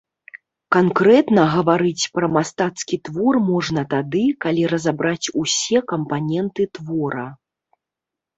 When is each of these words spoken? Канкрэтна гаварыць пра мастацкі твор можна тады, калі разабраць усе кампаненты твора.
Канкрэтна 0.75 1.43
гаварыць 1.55 2.09
пра 2.15 2.29
мастацкі 2.37 2.99
твор 3.09 3.39
можна 3.51 3.81
тады, 3.93 4.23
калі 4.47 4.63
разабраць 4.73 5.31
усе 5.43 5.77
кампаненты 5.93 6.63
твора. 6.81 7.27